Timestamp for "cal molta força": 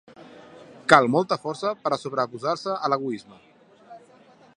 0.93-1.73